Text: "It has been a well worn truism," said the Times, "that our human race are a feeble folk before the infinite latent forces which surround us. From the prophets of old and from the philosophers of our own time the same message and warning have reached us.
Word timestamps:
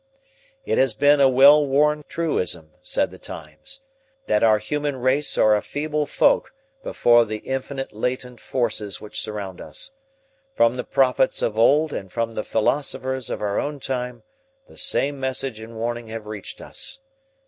"It 0.65 0.79
has 0.79 0.95
been 0.95 1.21
a 1.21 1.29
well 1.29 1.63
worn 1.63 2.03
truism," 2.07 2.71
said 2.81 3.11
the 3.11 3.19
Times, 3.19 3.81
"that 4.25 4.41
our 4.41 4.57
human 4.57 4.95
race 4.95 5.37
are 5.37 5.53
a 5.53 5.61
feeble 5.61 6.07
folk 6.07 6.55
before 6.81 7.23
the 7.23 7.37
infinite 7.37 7.93
latent 7.93 8.39
forces 8.39 8.99
which 8.99 9.21
surround 9.21 9.61
us. 9.61 9.91
From 10.55 10.75
the 10.75 10.83
prophets 10.83 11.43
of 11.43 11.55
old 11.55 11.93
and 11.93 12.11
from 12.11 12.33
the 12.33 12.43
philosophers 12.43 13.29
of 13.29 13.43
our 13.43 13.59
own 13.59 13.79
time 13.79 14.23
the 14.67 14.75
same 14.75 15.19
message 15.19 15.59
and 15.59 15.75
warning 15.75 16.07
have 16.07 16.25
reached 16.25 16.61
us. 16.61 16.97